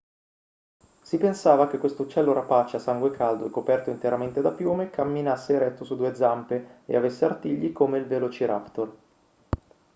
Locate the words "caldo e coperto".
3.11-3.91